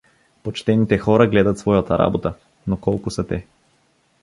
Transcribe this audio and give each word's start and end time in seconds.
Почтените 0.43 0.97
хора 0.97 1.27
гледат 1.27 1.59
своята 1.59 1.99
работа… 1.99 2.33
Но 2.67 2.77
колко 2.79 3.11
са 3.11 3.27
те? 3.27 3.45